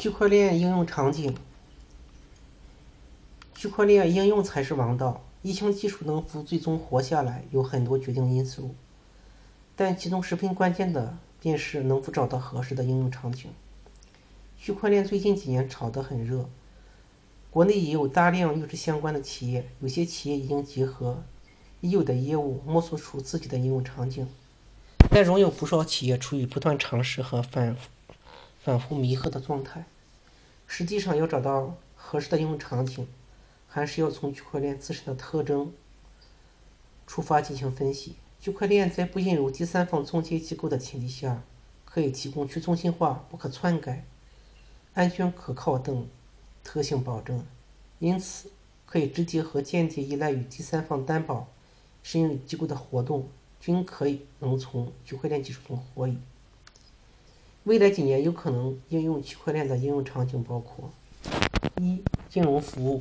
[0.00, 1.36] 区块链应用场景，
[3.54, 5.22] 区块链应用才是王道。
[5.42, 8.74] 疫情技术能否最终活下来，有很多决定因素，
[9.76, 13.50] 但其中十分关键的便是能否找到合适的应用场景。
[14.58, 16.48] 区块链最近几年炒得很热，
[17.50, 21.22] 国内也有大量与之相关的企业，有些企业已经结合
[21.82, 24.26] 已有的业务，摸索出自己的应用场景，
[25.10, 27.90] 但仍有不少企业处于不断尝试和反复
[28.62, 29.84] 反复弥合的状态。
[30.66, 33.08] 实际上，要找到合适的应用场景。
[33.72, 35.72] 还是要从区块链自身的特征
[37.06, 38.16] 出发进行分析。
[38.40, 41.44] 区块链在不引入第三方中介机构的前提下，
[41.84, 44.04] 可以提供去中心化、不可篡改、
[44.94, 46.08] 安全可靠等
[46.64, 47.46] 特性保证，
[48.00, 48.50] 因此
[48.86, 51.46] 可以直接和间接依赖于第三方担保、
[52.02, 53.28] 信用机构的活动，
[53.60, 56.18] 均可以能从区块链技术中获益。
[57.70, 60.90] 未来几年有可能应用区块链的应用场景包括：
[61.76, 63.00] 一、金融服务。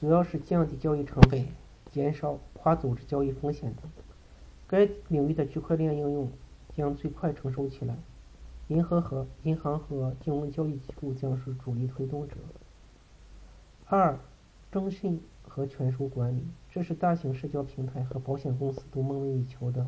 [0.00, 1.46] 主要是降低交易成本、
[1.92, 3.88] 减少跨组织交易风险等。
[4.66, 6.28] 该领域的区块链应用
[6.76, 7.94] 将最快成熟起来，
[8.66, 12.34] 银河和银行和金融交易机构将是主力推动者。
[13.86, 14.18] 二、
[14.72, 19.86] 征信和权属管理，这是大型社交平台和保险公司都梦寐以求的。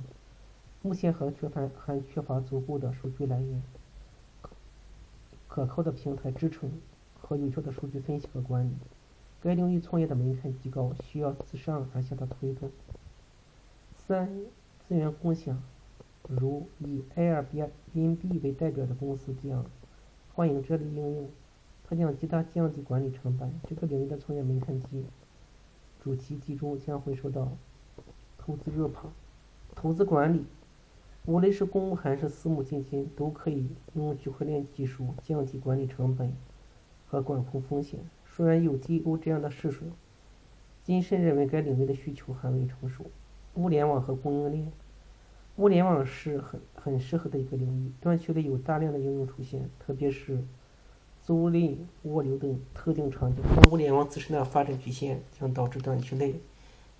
[0.80, 3.62] 目前还缺乏还缺乏足够的数据来源、
[5.50, 6.70] 可靠的平台支撑
[7.20, 8.70] 和有效的数据分析和管理。
[9.42, 12.70] 该领域创业的门槛极高，需要自上而下的推动。
[13.96, 14.28] 三、
[14.86, 15.60] 资源共享，
[16.28, 19.64] 如以 Airbnb 为代表的公司将
[20.34, 21.28] 欢迎这类应用，
[21.88, 23.52] 它将极大降低管理成本。
[23.68, 25.04] 这个领域的创业门槛低，
[26.00, 27.48] 主题集中将会受到
[28.38, 29.10] 投资热捧。
[29.74, 30.44] 投资管理，
[31.26, 36.34] 无论是公募还是私募基金，都可以用区块链技术降低管理成本
[37.06, 38.00] 和管控风险。
[38.24, 39.86] 虽然有 DO 这样的试水，
[40.82, 43.04] 谨慎认为该领域的需求还未成熟。
[43.54, 44.72] 物联网和供应链，
[45.56, 50.42] 物联网是很很适合的一个领域，短期内有大量的应用出现，特别是
[51.22, 53.42] 租赁、物流等特定场景。
[53.54, 56.34] 但物联网自身的发展局限将导致短期内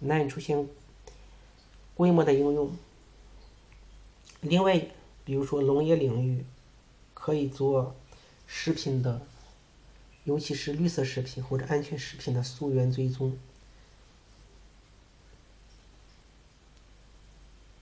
[0.00, 0.68] 难以出现
[1.94, 2.70] 规模的应用。
[4.40, 4.86] 另外，
[5.24, 6.44] 比如说农业领域，
[7.14, 7.94] 可以做
[8.46, 9.20] 食品的。
[10.24, 13.36] 尤其是绿色食品或者安全食品的溯源追踪。